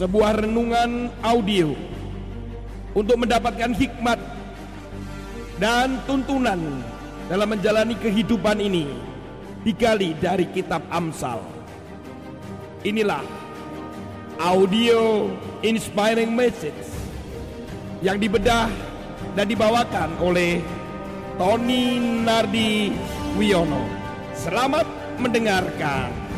sebuah 0.00 0.48
renungan 0.48 1.12
audio 1.20 1.76
untuk 2.96 3.20
mendapatkan 3.20 3.76
hikmat 3.76 4.16
dan 5.60 6.00
tuntunan 6.08 6.56
dalam 7.28 7.52
menjalani 7.52 7.92
kehidupan 8.00 8.64
ini 8.64 8.88
digali 9.60 10.16
dari 10.16 10.48
kitab 10.48 10.80
Amsal. 10.88 11.44
Inilah 12.80 13.20
audio 14.40 15.28
inspiring 15.60 16.32
message 16.32 16.88
yang 18.00 18.16
dibedah 18.16 18.72
dan 19.36 19.52
dibawakan 19.52 20.16
oleh 20.24 20.64
Tony 21.36 22.00
Nardi 22.00 22.88
Wiono. 23.36 23.84
Selamat 24.32 24.88
mendengarkan. 25.20 26.29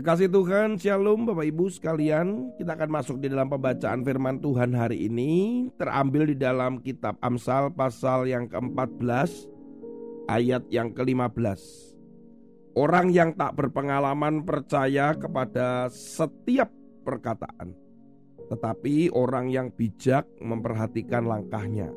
Kekasih 0.00 0.32
Tuhan, 0.32 0.80
Shalom 0.80 1.28
Bapak 1.28 1.44
Ibu 1.44 1.68
sekalian. 1.68 2.56
Kita 2.56 2.72
akan 2.72 2.88
masuk 2.88 3.20
di 3.20 3.28
dalam 3.28 3.52
pembacaan 3.52 4.00
firman 4.00 4.40
Tuhan 4.40 4.72
hari 4.72 5.12
ini 5.12 5.68
Terambil 5.76 6.32
di 6.32 6.40
dalam 6.40 6.80
kitab 6.80 7.20
Amsal 7.20 7.68
pasal 7.76 8.24
yang 8.24 8.48
ke-14 8.48 9.28
Ayat 10.24 10.64
yang 10.72 10.96
ke-15 10.96 11.60
Orang 12.80 13.12
yang 13.12 13.36
tak 13.36 13.60
berpengalaman 13.60 14.40
percaya 14.40 15.12
kepada 15.12 15.92
setiap 15.92 16.72
perkataan 17.04 17.76
Tetapi 18.48 19.12
orang 19.12 19.52
yang 19.52 19.68
bijak 19.68 20.24
memperhatikan 20.40 21.28
langkahnya. 21.28 21.92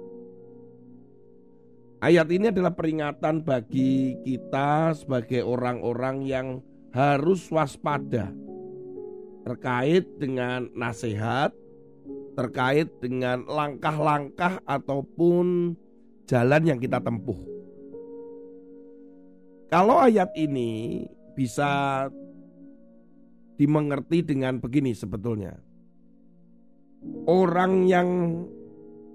Ayat 2.04 2.28
ini 2.36 2.52
adalah 2.52 2.76
peringatan 2.76 3.48
bagi 3.48 4.20
kita 4.28 4.92
sebagai 4.92 5.48
orang-orang 5.48 6.28
yang 6.28 6.60
harus 6.94 7.50
waspada 7.50 8.30
terkait 9.44 10.06
dengan 10.22 10.70
nasihat, 10.78 11.52
terkait 12.38 12.88
dengan 13.02 13.44
langkah-langkah 13.50 14.62
ataupun 14.64 15.76
jalan 16.30 16.64
yang 16.64 16.80
kita 16.80 17.02
tempuh. 17.02 17.36
Kalau 19.74 20.06
ayat 20.06 20.30
ini 20.38 21.04
bisa 21.34 22.06
dimengerti 23.58 24.22
dengan 24.22 24.62
begini 24.62 24.94
sebetulnya. 24.94 25.58
Orang 27.26 27.90
yang 27.90 28.08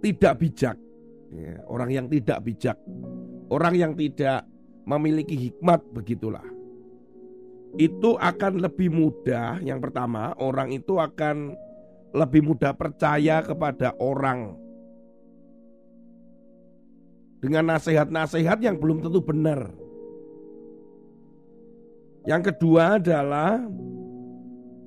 tidak 0.02 0.42
bijak, 0.42 0.76
ya, 1.32 1.62
orang 1.70 1.90
yang 1.94 2.06
tidak 2.10 2.42
bijak, 2.44 2.76
orang 3.48 3.74
yang 3.78 3.92
tidak 3.96 4.44
memiliki 4.84 5.38
hikmat 5.48 5.80
begitulah 5.94 6.57
itu 7.76 8.16
akan 8.16 8.64
lebih 8.64 8.88
mudah. 8.88 9.60
Yang 9.60 9.90
pertama, 9.90 10.32
orang 10.40 10.72
itu 10.72 10.96
akan 10.96 11.52
lebih 12.16 12.40
mudah 12.40 12.72
percaya 12.72 13.44
kepada 13.44 13.92
orang 14.00 14.56
dengan 17.38 17.76
nasihat-nasihat 17.76 18.58
yang 18.64 18.80
belum 18.80 19.04
tentu 19.04 19.20
benar. 19.20 19.68
Yang 22.24 22.52
kedua 22.52 23.00
adalah 23.00 23.62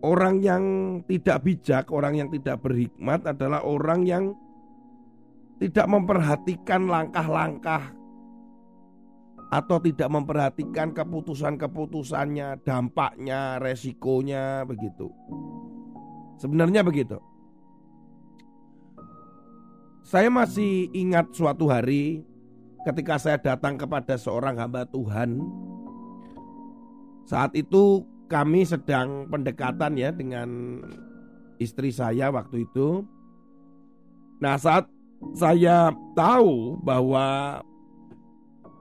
orang 0.01 0.41
yang 0.41 0.63
tidak 1.05 1.41
bijak, 1.45 1.89
orang 1.89 2.17
yang 2.17 2.29
tidak 2.33 2.59
berhikmat 2.61 3.25
adalah 3.25 3.61
orang 3.65 4.05
yang 4.05 4.33
tidak 5.61 5.85
memperhatikan 5.85 6.89
langkah-langkah 6.89 7.93
atau 9.51 9.83
tidak 9.83 10.07
memperhatikan 10.07 10.95
keputusan-keputusannya, 10.95 12.63
dampaknya, 12.63 13.59
resikonya 13.59 14.63
begitu. 14.63 15.11
Sebenarnya 16.39 16.87
begitu. 16.87 17.19
Saya 20.07 20.31
masih 20.31 20.87
ingat 20.95 21.35
suatu 21.35 21.67
hari 21.67 22.23
ketika 22.87 23.19
saya 23.19 23.37
datang 23.37 23.75
kepada 23.75 24.15
seorang 24.15 24.55
hamba 24.55 24.87
Tuhan. 24.87 25.43
Saat 27.27 27.51
itu 27.53 28.07
kami 28.31 28.63
sedang 28.63 29.27
pendekatan 29.27 29.99
ya 29.99 30.15
dengan 30.15 30.79
istri 31.59 31.91
saya 31.91 32.31
waktu 32.31 32.63
itu. 32.65 33.03
Nah, 34.41 34.55
saat 34.57 34.87
saya 35.37 35.93
tahu 36.17 36.81
bahwa 36.81 37.59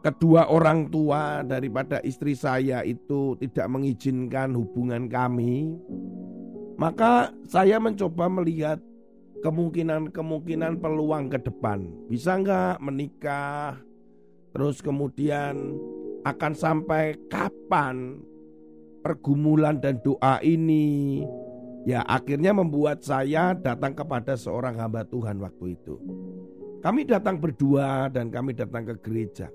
kedua 0.00 0.48
orang 0.48 0.88
tua 0.88 1.44
daripada 1.44 2.00
istri 2.00 2.32
saya 2.32 2.80
itu 2.84 3.36
tidak 3.36 3.68
mengizinkan 3.68 4.56
hubungan 4.56 5.06
kami, 5.06 5.76
maka 6.80 7.32
saya 7.44 7.76
mencoba 7.76 8.32
melihat 8.32 8.80
kemungkinan-kemungkinan 9.44 10.80
peluang 10.80 11.28
ke 11.28 11.38
depan. 11.44 11.88
Bisa 12.08 12.40
nggak 12.40 12.80
menikah? 12.80 13.76
Terus 14.56 14.80
kemudian 14.80 15.76
akan 16.24 16.52
sampai 16.56 17.16
kapan 17.28 18.20
pergumulan 19.04 19.80
dan 19.80 20.00
doa 20.00 20.40
ini? 20.40 21.24
Ya 21.88 22.04
akhirnya 22.04 22.52
membuat 22.52 23.00
saya 23.00 23.56
datang 23.56 23.96
kepada 23.96 24.36
seorang 24.36 24.76
hamba 24.76 25.04
Tuhan 25.08 25.40
waktu 25.40 25.80
itu. 25.80 25.96
Kami 26.80 27.04
datang 27.04 27.36
berdua 27.36 28.08
dan 28.08 28.32
kami 28.32 28.56
datang 28.56 28.88
ke 28.88 28.96
gereja. 29.04 29.48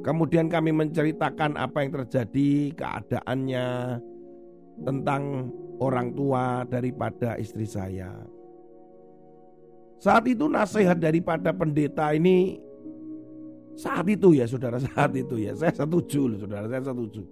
Kemudian 0.00 0.48
kami 0.48 0.72
menceritakan 0.72 1.60
apa 1.60 1.84
yang 1.84 1.92
terjadi, 1.92 2.72
keadaannya, 2.72 4.00
tentang 4.80 5.52
orang 5.76 6.16
tua 6.16 6.64
daripada 6.64 7.36
istri 7.36 7.68
saya. 7.68 8.08
Saat 10.00 10.24
itu 10.32 10.48
nasihat 10.48 10.96
daripada 10.96 11.52
pendeta 11.52 12.16
ini 12.16 12.56
saat 13.76 14.08
itu 14.08 14.32
ya 14.32 14.48
saudara 14.48 14.80
saat 14.88 15.12
itu 15.12 15.36
ya 15.36 15.52
saya 15.52 15.72
setuju 15.72 16.32
loh 16.32 16.38
saudara 16.40 16.64
saya 16.64 16.80
setuju. 16.88 17.22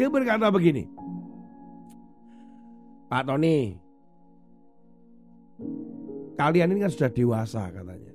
Dia 0.00 0.08
berkata 0.08 0.48
begini, 0.48 0.88
Pak 3.12 3.28
Tony, 3.28 3.76
kalian 6.40 6.72
ini 6.72 6.80
kan 6.88 6.92
sudah 6.96 7.12
dewasa 7.12 7.68
katanya 7.68 8.13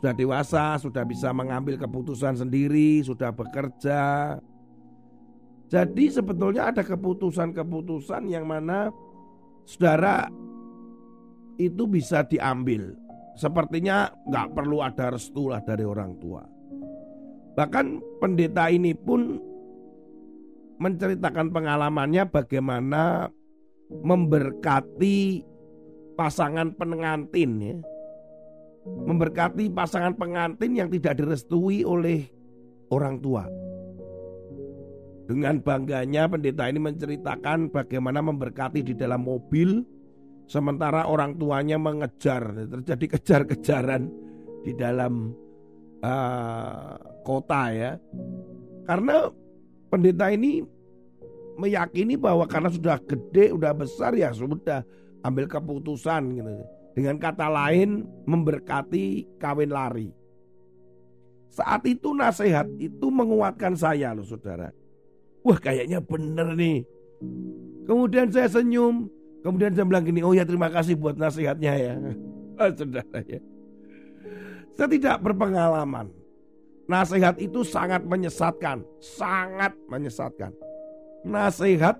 sudah 0.00 0.16
dewasa, 0.16 0.80
sudah 0.80 1.04
bisa 1.04 1.28
mengambil 1.28 1.76
keputusan 1.76 2.40
sendiri, 2.40 3.04
sudah 3.04 3.36
bekerja. 3.36 4.32
Jadi 5.68 6.08
sebetulnya 6.08 6.72
ada 6.72 6.80
keputusan-keputusan 6.80 8.32
yang 8.32 8.48
mana 8.48 8.88
saudara 9.68 10.24
itu 11.60 11.84
bisa 11.84 12.24
diambil. 12.24 12.96
Sepertinya 13.36 14.08
nggak 14.24 14.56
perlu 14.56 14.80
ada 14.80 15.12
restu 15.12 15.52
lah 15.52 15.60
dari 15.60 15.84
orang 15.84 16.16
tua. 16.16 16.48
Bahkan 17.60 18.16
pendeta 18.24 18.72
ini 18.72 18.96
pun 18.96 19.36
menceritakan 20.80 21.52
pengalamannya 21.52 22.24
bagaimana 22.24 23.28
memberkati 24.00 25.44
pasangan 26.16 26.72
pengantin 26.72 27.52
ya 27.60 27.76
memberkati 28.86 29.68
pasangan 29.72 30.16
pengantin 30.16 30.72
yang 30.76 30.88
tidak 30.88 31.20
direstui 31.20 31.84
oleh 31.84 32.28
orang 32.88 33.20
tua. 33.20 33.44
Dengan 35.30 35.62
bangganya 35.62 36.26
pendeta 36.26 36.66
ini 36.66 36.82
menceritakan 36.82 37.70
bagaimana 37.70 38.18
memberkati 38.18 38.82
di 38.82 38.98
dalam 38.98 39.22
mobil 39.22 39.86
sementara 40.50 41.06
orang 41.06 41.38
tuanya 41.38 41.78
mengejar, 41.78 42.66
terjadi 42.66 43.06
kejar-kejaran 43.14 44.10
di 44.66 44.74
dalam 44.74 45.30
uh, 46.02 46.98
kota 47.22 47.62
ya. 47.70 47.92
Karena 48.90 49.30
pendeta 49.86 50.34
ini 50.34 50.66
meyakini 51.54 52.18
bahwa 52.18 52.50
karena 52.50 52.72
sudah 52.72 52.98
gede, 52.98 53.54
sudah 53.54 53.70
besar 53.70 54.18
ya 54.18 54.34
sudah 54.34 54.82
ambil 55.22 55.46
keputusan 55.46 56.42
gitu. 56.42 56.79
Dengan 56.90 57.16
kata 57.22 57.46
lain 57.46 58.02
memberkati 58.26 59.38
kawin 59.38 59.70
lari. 59.70 60.10
Saat 61.50 61.86
itu 61.86 62.14
nasihat 62.14 62.66
itu 62.78 63.10
menguatkan 63.10 63.74
saya 63.74 64.14
loh 64.14 64.26
saudara. 64.26 64.70
Wah 65.42 65.58
kayaknya 65.58 65.98
bener 65.98 66.54
nih. 66.54 66.86
Kemudian 67.86 68.30
saya 68.30 68.46
senyum. 68.46 69.10
Kemudian 69.40 69.72
saya 69.72 69.88
bilang 69.88 70.04
gini, 70.04 70.20
oh 70.20 70.36
ya 70.36 70.44
terima 70.44 70.68
kasih 70.68 70.94
buat 71.00 71.16
nasihatnya 71.16 71.72
ya. 71.74 71.92
Oh, 72.60 72.70
saudara 72.78 73.18
ya. 73.24 73.40
Saya 74.76 74.88
tidak 74.90 75.16
berpengalaman. 75.24 76.12
Nasihat 76.86 77.38
itu 77.40 77.62
sangat 77.62 78.02
menyesatkan. 78.04 78.84
Sangat 79.00 79.72
menyesatkan. 79.88 80.52
Nasihat 81.24 81.96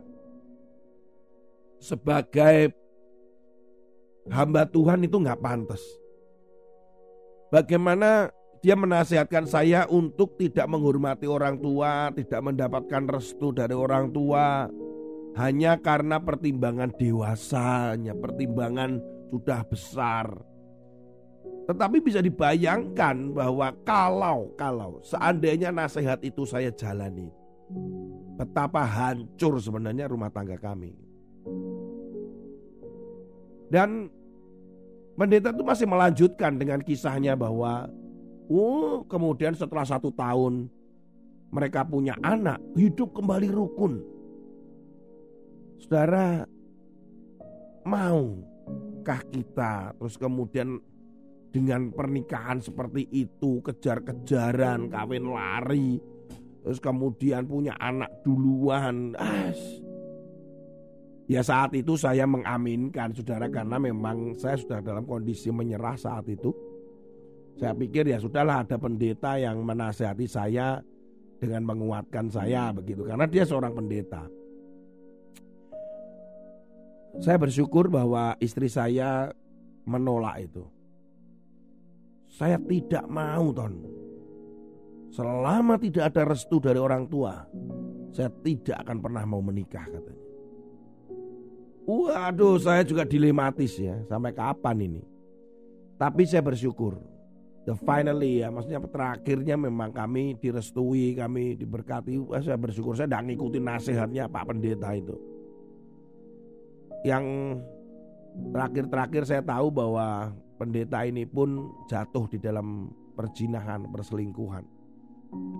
sebagai 1.81 2.77
hamba 4.29 4.69
Tuhan 4.69 5.07
itu 5.07 5.17
nggak 5.17 5.41
pantas. 5.41 5.81
Bagaimana 7.49 8.29
dia 8.61 8.77
menasihatkan 8.77 9.49
saya 9.49 9.89
untuk 9.89 10.37
tidak 10.37 10.69
menghormati 10.69 11.25
orang 11.25 11.57
tua, 11.57 12.13
tidak 12.13 12.41
mendapatkan 12.45 13.09
restu 13.09 13.57
dari 13.57 13.73
orang 13.73 14.13
tua 14.13 14.69
hanya 15.41 15.81
karena 15.81 16.21
pertimbangan 16.21 16.93
dewasanya, 16.93 18.13
pertimbangan 18.19 19.01
sudah 19.33 19.61
besar. 19.65 20.27
Tetapi 21.71 22.03
bisa 22.03 22.19
dibayangkan 22.19 23.31
bahwa 23.31 23.71
kalau 23.87 24.51
kalau 24.59 24.99
seandainya 25.07 25.71
nasihat 25.71 26.19
itu 26.21 26.43
saya 26.43 26.75
jalani, 26.75 27.31
betapa 28.35 28.83
hancur 28.83 29.57
sebenarnya 29.63 30.11
rumah 30.11 30.29
tangga 30.35 30.59
kami. 30.59 30.93
Dan 33.71 34.11
pendeta 35.15 35.55
itu 35.55 35.63
masih 35.63 35.87
melanjutkan 35.87 36.59
dengan 36.59 36.83
kisahnya 36.83 37.39
bahwa 37.39 37.87
Oh, 38.51 39.07
kemudian 39.07 39.55
setelah 39.55 39.87
satu 39.87 40.11
tahun 40.11 40.67
mereka 41.55 41.87
punya 41.87 42.19
anak, 42.19 42.59
hidup 42.75 43.15
kembali 43.15 43.47
rukun. 43.47 44.03
Saudara, 45.79 46.43
maukah 47.87 49.23
kita 49.31 49.95
terus 49.95 50.19
kemudian 50.19 50.83
dengan 51.55 51.95
pernikahan 51.95 52.59
seperti 52.59 53.07
itu, 53.15 53.63
kejar-kejaran, 53.63 54.91
kawin 54.91 55.31
lari, 55.31 56.03
terus 56.67 56.83
kemudian 56.83 57.47
punya 57.47 57.79
anak 57.79 58.11
duluan. 58.27 59.15
As. 59.15 59.59
Ya 61.31 61.47
saat 61.47 61.71
itu 61.79 61.95
saya 61.95 62.27
mengaminkan 62.27 63.15
saudara 63.15 63.47
karena 63.47 63.79
memang 63.79 64.35
saya 64.35 64.59
sudah 64.59 64.83
dalam 64.83 65.07
kondisi 65.07 65.55
menyerah 65.55 65.95
saat 65.95 66.27
itu. 66.27 66.51
Saya 67.55 67.71
pikir 67.71 68.11
ya 68.11 68.19
sudahlah 68.19 68.67
ada 68.67 68.75
pendeta 68.75 69.39
yang 69.39 69.63
menasehati 69.63 70.27
saya 70.27 70.83
dengan 71.39 71.71
menguatkan 71.71 72.27
saya 72.35 72.75
begitu 72.75 73.07
karena 73.07 73.31
dia 73.31 73.47
seorang 73.47 73.79
pendeta. 73.79 74.27
Saya 77.23 77.39
bersyukur 77.39 77.87
bahwa 77.87 78.35
istri 78.43 78.67
saya 78.67 79.31
menolak 79.87 80.51
itu. 80.51 80.67
Saya 82.27 82.59
tidak 82.59 83.07
mau 83.07 83.55
ton. 83.55 83.87
Selama 85.15 85.79
tidak 85.79 86.11
ada 86.11 86.35
restu 86.35 86.59
dari 86.59 86.79
orang 86.83 87.07
tua, 87.07 87.39
saya 88.11 88.35
tidak 88.43 88.83
akan 88.83 88.99
pernah 88.99 89.23
mau 89.27 89.43
menikah 89.43 89.87
katanya. 89.87 90.30
Waduh, 91.91 92.63
saya 92.63 92.87
juga 92.87 93.03
dilematis 93.03 93.75
ya, 93.75 93.99
sampai 94.07 94.31
kapan 94.31 94.79
ini? 94.87 95.03
Tapi 95.99 96.23
saya 96.23 96.39
bersyukur. 96.39 97.03
The 97.67 97.77
finally 97.77 98.41
ya 98.41 98.49
maksudnya 98.49 98.81
terakhirnya 98.81 99.53
memang 99.59 99.93
kami 99.93 100.39
direstui 100.39 101.13
kami 101.13 101.59
diberkati. 101.61 102.17
Saya 102.41 102.57
bersyukur. 102.57 102.97
Saya 102.97 103.11
tidak 103.11 103.29
ngikutin 103.29 103.65
nasihatnya 103.67 104.25
Pak 104.33 104.49
Pendeta 104.49 104.97
itu. 104.97 105.13
Yang 107.05 107.25
terakhir-terakhir 108.55 109.23
saya 109.29 109.43
tahu 109.45 109.69
bahwa 109.69 110.33
pendeta 110.57 111.05
ini 111.05 111.29
pun 111.29 111.69
jatuh 111.85 112.25
di 112.33 112.41
dalam 112.41 112.89
perjinahan 113.13 113.85
perselingkuhan. 113.93 114.65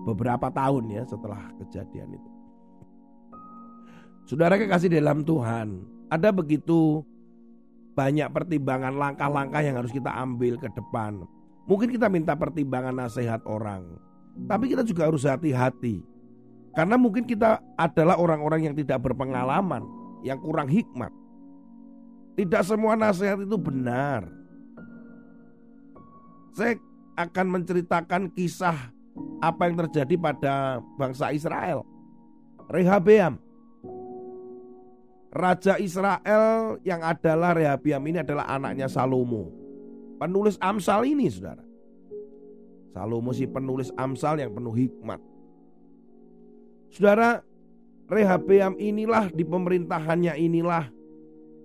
Beberapa 0.09 0.49
tahun 0.49 0.89
ya 0.89 1.03
setelah 1.05 1.53
kejadian 1.61 2.17
itu. 2.17 2.29
Saudara 4.25 4.57
kekasih 4.57 4.89
dalam 4.89 5.21
Tuhan 5.21 6.00
ada 6.11 6.29
begitu 6.35 7.07
banyak 7.95 8.27
pertimbangan 8.27 8.91
langkah-langkah 8.91 9.63
yang 9.63 9.79
harus 9.79 9.91
kita 9.95 10.11
ambil 10.11 10.59
ke 10.59 10.67
depan 10.75 11.23
Mungkin 11.69 11.93
kita 11.93 12.09
minta 12.09 12.33
pertimbangan 12.33 12.91
nasihat 12.91 13.39
orang, 13.45 13.85
tapi 14.49 14.73
kita 14.73 14.81
juga 14.81 15.05
harus 15.05 15.23
hati-hati. 15.23 16.01
Karena 16.75 16.95
mungkin 16.99 17.27
kita 17.27 17.63
adalah 17.79 18.17
orang-orang 18.17 18.71
yang 18.71 18.75
tidak 18.75 19.03
berpengalaman, 19.03 19.79
yang 20.25 20.35
kurang 20.41 20.71
hikmat. 20.71 21.15
Tidak 22.35 22.63
semua 22.63 22.99
nasihat 22.99 23.39
itu 23.43 23.55
benar. 23.59 24.27
Saya 26.55 26.79
akan 27.19 27.59
menceritakan 27.59 28.31
kisah 28.35 28.91
apa 29.43 29.61
yang 29.67 29.75
terjadi 29.87 30.15
pada 30.19 30.79
bangsa 30.99 31.29
Israel. 31.35 31.87
Rehabeam. 32.71 33.39
Raja 35.31 35.79
Israel 35.79 36.75
yang 36.83 36.99
adalah 36.99 37.55
Rehabeam 37.55 38.03
ini 38.03 38.19
adalah 38.19 38.51
anaknya 38.51 38.91
Salomo 38.91 39.61
penulis 40.21 40.61
Amsal 40.61 41.09
ini 41.09 41.25
saudara. 41.33 41.65
Salomo 42.93 43.33
si 43.33 43.49
penulis 43.49 43.89
Amsal 43.97 44.37
yang 44.37 44.53
penuh 44.53 44.75
hikmat. 44.77 45.17
Saudara, 46.93 47.41
Rehabeam 48.05 48.77
inilah 48.77 49.33
di 49.33 49.41
pemerintahannya 49.41 50.37
inilah 50.37 50.93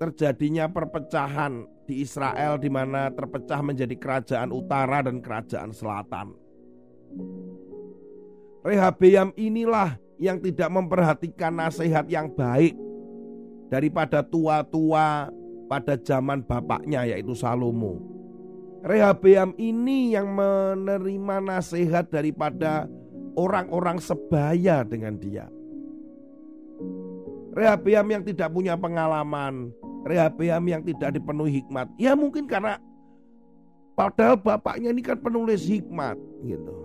terjadinya 0.01 0.71
perpecahan 0.71 1.69
di 1.85 2.01
Israel 2.01 2.57
di 2.57 2.71
mana 2.71 3.13
terpecah 3.13 3.61
menjadi 3.61 3.93
kerajaan 3.99 4.55
utara 4.55 5.05
dan 5.05 5.21
kerajaan 5.21 5.75
selatan. 5.75 6.33
Rehabeam 8.63 9.35
inilah 9.35 9.99
yang 10.17 10.39
tidak 10.41 10.71
memperhatikan 10.71 11.53
nasihat 11.59 12.07
yang 12.07 12.31
baik 12.31 12.79
daripada 13.67 14.23
tua-tua 14.23 15.31
pada 15.67 15.95
zaman 15.99 16.43
bapaknya 16.47 17.07
yaitu 17.07 17.35
Salomo. 17.35 17.99
Rehabeam 18.87 19.51
ini 19.59 20.15
yang 20.15 20.31
menerima 20.31 21.43
nasihat 21.43 22.07
daripada 22.07 22.87
orang-orang 23.35 23.99
sebaya 23.99 24.87
dengan 24.87 25.19
dia. 25.19 25.51
Rehabeam 27.57 28.07
yang 28.07 28.23
tidak 28.23 28.53
punya 28.55 28.79
pengalaman, 28.79 29.75
Rehabeam 30.07 30.63
yang 30.71 30.83
tidak 30.87 31.19
dipenuhi 31.19 31.65
hikmat. 31.65 31.91
Ya 31.99 32.15
mungkin 32.15 32.47
karena 32.47 32.79
padahal 33.99 34.39
bapaknya 34.39 34.95
ini 34.95 35.03
kan 35.03 35.19
penulis 35.19 35.67
hikmat 35.67 36.15
gitu. 36.47 36.77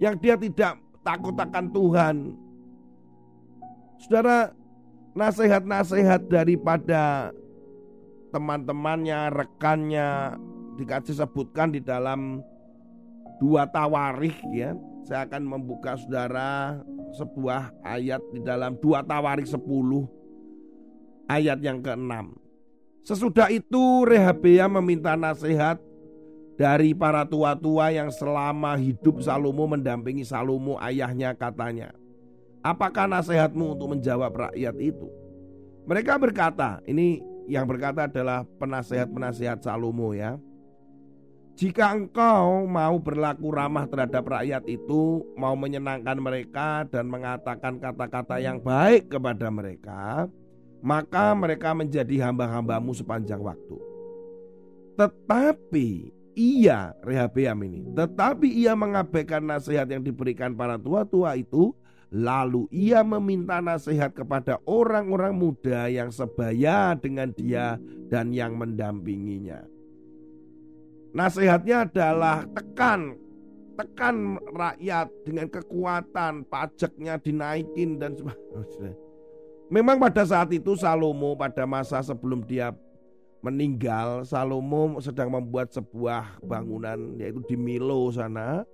Yang 0.00 0.14
dia 0.24 0.34
tidak 0.40 0.72
takut 1.04 1.36
akan 1.36 1.64
Tuhan. 1.68 2.16
Saudara, 4.00 4.50
nasihat-nasihat 5.12 6.28
daripada 6.28 7.32
teman-temannya, 8.32 9.28
rekannya 9.32 10.36
dikasih 10.80 11.20
sebutkan 11.20 11.72
di 11.72 11.80
dalam 11.84 12.40
dua 13.40 13.68
tawarikh 13.68 14.40
ya. 14.52 14.72
Saya 15.02 15.26
akan 15.26 15.42
membuka 15.42 15.98
saudara 15.98 16.78
sebuah 17.18 17.74
ayat 17.82 18.22
di 18.30 18.40
dalam 18.40 18.78
dua 18.78 19.02
tawarikh 19.02 19.50
10 19.50 19.58
ayat 21.26 21.58
yang 21.58 21.82
ke-6. 21.82 22.38
Sesudah 23.02 23.50
itu 23.50 24.06
Rehabeam 24.06 24.78
meminta 24.78 25.18
nasihat 25.18 25.82
dari 26.54 26.94
para 26.94 27.26
tua-tua 27.26 27.90
yang 27.90 28.14
selama 28.14 28.78
hidup 28.78 29.18
Salomo 29.26 29.66
mendampingi 29.66 30.22
Salomo 30.22 30.78
ayahnya 30.78 31.34
katanya. 31.34 31.90
Apakah 32.62 33.10
nasihatmu 33.10 33.74
untuk 33.74 33.98
menjawab 33.98 34.50
rakyat 34.50 34.78
itu? 34.78 35.10
Mereka 35.82 36.14
berkata, 36.14 36.78
ini 36.86 37.18
yang 37.50 37.66
berkata 37.66 38.06
adalah 38.06 38.46
penasehat-penasehat 38.62 39.66
Salomo 39.66 40.14
ya. 40.14 40.38
Jika 41.58 41.92
engkau 41.92 42.64
mau 42.64 42.96
berlaku 43.02 43.50
ramah 43.52 43.84
terhadap 43.90 44.24
rakyat 44.24 44.64
itu, 44.70 45.26
mau 45.36 45.52
menyenangkan 45.58 46.16
mereka 46.16 46.86
dan 46.88 47.10
mengatakan 47.10 47.76
kata-kata 47.82 48.40
yang 48.40 48.62
baik 48.62 49.12
kepada 49.12 49.50
mereka, 49.52 50.30
maka 50.80 51.34
mereka 51.36 51.76
menjadi 51.76 52.30
hamba-hambamu 52.30 52.96
sepanjang 52.96 53.42
waktu. 53.42 53.76
Tetapi 54.96 56.14
ia, 56.38 56.96
Rehabeam 57.04 57.58
ini, 57.68 57.80
tetapi 57.92 58.48
ia 58.48 58.72
mengabaikan 58.72 59.44
nasihat 59.44 59.84
yang 59.90 60.00
diberikan 60.00 60.56
para 60.56 60.80
tua-tua 60.80 61.36
itu 61.36 61.76
Lalu 62.12 62.68
ia 62.68 63.00
meminta 63.00 63.64
nasihat 63.64 64.12
kepada 64.12 64.60
orang-orang 64.68 65.32
muda 65.32 65.88
yang 65.88 66.12
sebaya 66.12 66.92
dengan 66.92 67.32
dia 67.32 67.80
dan 68.12 68.36
yang 68.36 68.52
mendampinginya. 68.52 69.64
Nasihatnya 71.16 71.88
adalah 71.88 72.44
tekan, 72.52 73.16
tekan 73.80 74.36
rakyat 74.52 75.08
dengan 75.24 75.48
kekuatan, 75.48 76.44
pajaknya 76.52 77.16
dinaikin 77.16 77.96
dan 77.96 78.12
sebagainya. 78.12 78.92
Memang 79.72 79.96
pada 79.96 80.28
saat 80.28 80.52
itu 80.52 80.76
Salomo 80.76 81.32
pada 81.32 81.64
masa 81.64 82.04
sebelum 82.04 82.44
dia 82.44 82.76
meninggal, 83.40 84.28
Salomo 84.28 85.00
sedang 85.00 85.32
membuat 85.32 85.72
sebuah 85.72 86.44
bangunan 86.44 87.16
yaitu 87.16 87.40
di 87.48 87.56
Milo 87.56 88.12
sana 88.12 88.68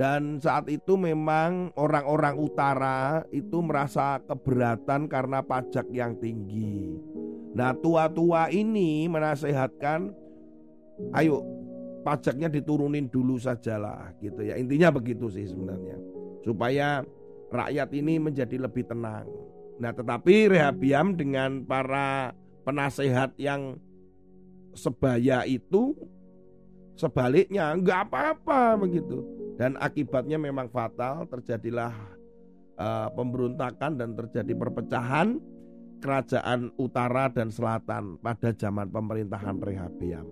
dan 0.00 0.40
saat 0.40 0.72
itu 0.72 0.96
memang 0.96 1.70
orang-orang 1.76 2.36
utara 2.40 3.22
itu 3.28 3.60
merasa 3.60 4.18
keberatan 4.24 5.04
karena 5.04 5.44
pajak 5.44 5.84
yang 5.92 6.16
tinggi. 6.16 6.96
Nah 7.52 7.76
tua-tua 7.76 8.48
ini 8.48 9.04
menasehatkan, 9.12 10.08
ayo 11.12 11.44
pajaknya 12.02 12.48
diturunin 12.48 13.12
dulu 13.12 13.36
sajalah 13.36 14.16
gitu 14.24 14.40
ya. 14.40 14.56
Intinya 14.56 14.88
begitu 14.88 15.28
sih 15.28 15.44
sebenarnya. 15.44 16.00
Supaya 16.42 17.04
rakyat 17.52 17.92
ini 17.92 18.16
menjadi 18.16 18.56
lebih 18.58 18.88
tenang. 18.88 19.28
Nah, 19.78 19.92
tetapi 19.92 20.50
Rehabiam 20.50 21.14
dengan 21.14 21.62
para 21.62 22.32
penasehat 22.62 23.34
yang 23.36 23.76
sebaya 24.72 25.44
itu 25.44 25.92
sebaliknya 26.96 27.76
enggak 27.76 28.08
apa-apa 28.08 28.80
begitu. 28.80 29.41
Dan 29.56 29.76
akibatnya 29.76 30.40
memang 30.40 30.72
fatal, 30.72 31.28
terjadilah 31.28 31.92
uh, 32.80 33.08
pemberontakan 33.12 34.00
dan 34.00 34.16
terjadi 34.16 34.52
perpecahan 34.56 35.36
kerajaan 36.02 36.74
utara 36.82 37.30
dan 37.30 37.52
selatan 37.54 38.18
pada 38.18 38.50
zaman 38.50 38.90
pemerintahan 38.90 39.56
Rehabiam. 39.62 40.26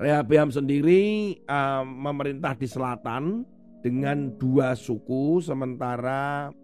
Rehabiam 0.00 0.48
sendiri 0.48 1.36
uh, 1.44 1.84
memerintah 1.84 2.56
di 2.56 2.64
selatan 2.64 3.44
dengan 3.84 4.32
dua 4.38 4.72
suku 4.78 5.42
sementara 5.44 6.54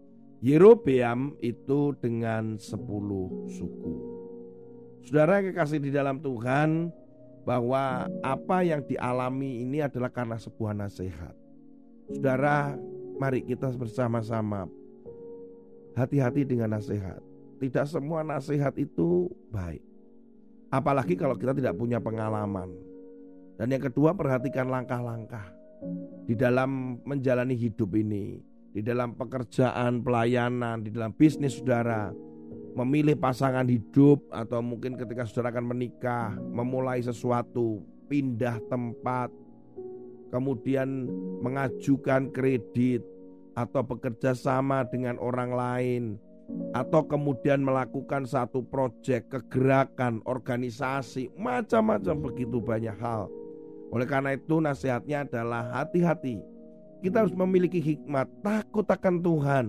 Yerobeam 0.45 1.37
itu 1.41 1.97
dengan 2.01 2.57
sepuluh 2.57 3.49
suku. 3.49 3.95
Saudara 5.05 5.45
kekasih 5.45 5.85
di 5.85 5.93
dalam 5.93 6.21
Tuhan 6.21 6.89
bahwa 7.45 8.09
apa 8.25 8.65
yang 8.65 8.81
dialami 8.83 9.63
ini 9.63 9.85
adalah 9.85 10.09
karena 10.09 10.41
sebuah 10.41 10.73
nasihat. 10.73 11.37
Saudara, 12.09 12.77
mari 13.21 13.45
kita 13.45 13.69
bersama-sama 13.77 14.69
hati-hati 15.95 16.43
dengan 16.49 16.75
nasihat. 16.75 17.21
Tidak 17.61 17.87
semua 17.87 18.27
nasihat 18.27 18.75
itu 18.81 19.31
baik. 19.53 19.85
Apalagi 20.73 21.15
kalau 21.15 21.39
kita 21.39 21.55
tidak 21.55 21.79
punya 21.79 22.03
pengalaman. 22.03 22.73
Dan 23.55 23.71
yang 23.71 23.87
kedua 23.87 24.11
perhatikan 24.19 24.67
langkah-langkah 24.67 25.47
di 26.27 26.35
dalam 26.35 26.99
menjalani 27.07 27.55
hidup 27.55 27.95
ini, 27.95 28.43
di 28.75 28.83
dalam 28.83 29.15
pekerjaan, 29.15 30.03
pelayanan, 30.03 30.83
di 30.83 30.91
dalam 30.91 31.15
bisnis 31.15 31.63
saudara, 31.63 32.11
memilih 32.75 33.15
pasangan 33.15 33.67
hidup 33.67 34.23
atau 34.35 34.59
mungkin 34.61 34.99
ketika 34.99 35.25
saudara 35.25 35.55
akan 35.55 35.75
menikah, 35.75 36.35
memulai 36.51 36.99
sesuatu, 37.01 37.83
pindah 38.11 38.59
tempat, 38.67 39.31
kemudian 40.35 41.07
mengajukan 41.43 42.35
kredit 42.35 43.03
atau 43.55 43.87
bekerja 43.87 44.35
sama 44.35 44.83
dengan 44.91 45.15
orang 45.23 45.51
lain 45.55 46.03
atau 46.77 47.07
kemudian 47.07 47.63
melakukan 47.63 48.27
satu 48.27 48.67
proyek, 48.67 49.31
kegerakan, 49.31 50.21
organisasi, 50.27 51.33
macam-macam 51.39 52.21
begitu 52.21 52.59
banyak 52.61 52.99
hal 52.99 53.31
oleh 53.95 54.11
karena 54.11 54.35
itu 54.35 54.59
nasihatnya 54.59 55.23
adalah 55.23 55.71
hati-hati. 55.71 56.43
Kita 56.99 57.23
harus 57.23 57.31
memiliki 57.31 57.79
hikmat, 57.79 58.27
takut 58.43 58.83
akan 58.83 59.23
Tuhan. 59.23 59.67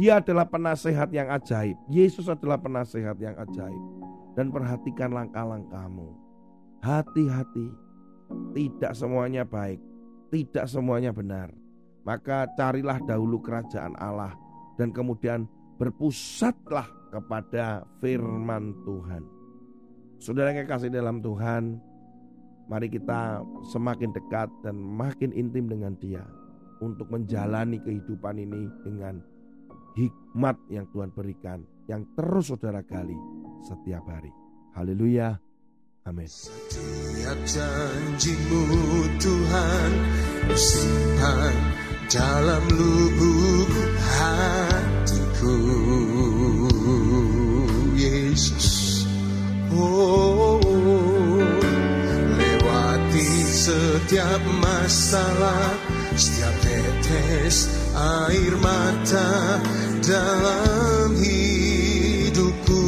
Dia 0.00 0.20
adalah 0.20 0.48
penasehat 0.48 1.12
yang 1.12 1.28
ajaib. 1.28 1.76
Yesus 1.88 2.28
adalah 2.28 2.56
penasehat 2.60 3.16
yang 3.20 3.36
ajaib. 3.36 3.82
Dan 4.32 4.48
perhatikan 4.48 5.12
langkah-langkahmu. 5.12 6.16
Hati-hati. 6.80 7.68
Tidak 8.56 8.92
semuanya 8.96 9.44
baik. 9.44 9.78
Tidak 10.32 10.64
semuanya 10.64 11.12
benar. 11.12 11.52
Maka 12.02 12.48
carilah 12.56 12.98
dahulu 13.04 13.38
kerajaan 13.44 13.92
Allah. 14.00 14.32
Dan 14.80 14.90
kemudian 14.90 15.44
berpusatlah 15.76 16.88
kepada 17.12 17.84
firman 18.00 18.72
Tuhan. 18.88 19.22
Saudara 20.16 20.56
yang 20.56 20.64
kasih 20.64 20.88
dalam 20.88 21.20
Tuhan, 21.20 21.82
Mari 22.70 22.88
kita 22.88 23.42
semakin 23.74 24.14
dekat 24.14 24.46
dan 24.62 24.78
makin 24.78 25.34
intim 25.34 25.66
dengan 25.66 25.98
Dia 25.98 26.22
untuk 26.78 27.10
menjalani 27.10 27.82
kehidupan 27.82 28.38
ini 28.38 28.70
dengan 28.86 29.18
hikmat 29.96 30.56
yang 30.68 30.86
Tuhan 30.90 31.10
berikan 31.12 31.64
yang 31.88 32.06
terus 32.16 32.52
saudara 32.52 32.80
gali 32.84 33.16
setiap 33.64 34.04
hari. 34.08 34.32
Haleluya. 34.72 35.36
Amin. 36.02 36.26
Setiap 36.26 37.38
janjimu 37.46 38.62
Tuhan 39.22 39.90
simpan 40.56 41.56
dalam 42.10 42.64
lubuk 42.74 43.70
hatiku 44.02 45.56
Yesus. 47.94 49.06
Oh, 49.72 50.62
setiap 53.62 54.42
masalah 54.58 55.78
Setiap 56.12 56.52
tetes 56.60 57.72
air 57.96 58.52
mata 58.60 59.56
dalam 60.04 61.16
hidupku. 61.16 62.84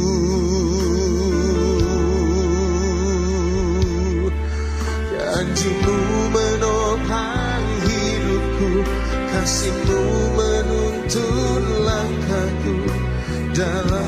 Janjimu 5.35 5.99
menopang 6.31 7.65
hidupku 7.83 8.71
Kasihmu 9.35 10.01
menuntun 10.37 11.63
langkahku 11.83 12.77
Dalam 13.51 14.04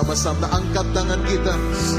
sama-sama 0.00 0.48
angkat 0.48 0.96
tangan 0.96 1.20
kita. 1.28 1.52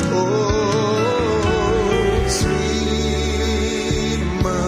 Oh, 0.10 2.18
terima 2.34 4.66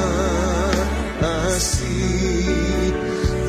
kasih 1.17 2.93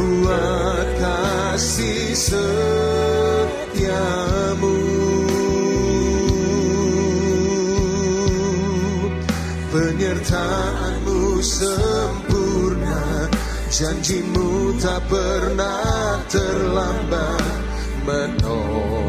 buat 0.00 0.88
kasih 0.96 2.16
setiamu. 2.16 3.92
Penyertaanmu 9.68 11.44
sempurna, 11.44 13.28
janjimu 13.68 14.80
tak 14.80 15.04
pernah 15.12 16.24
terlambat 16.32 17.60
menolongku 18.08 19.03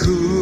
Ku 0.00 0.37